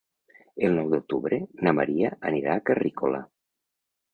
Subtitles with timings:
[0.69, 3.21] El nou d'octubre na Maria anirà a Carrícola.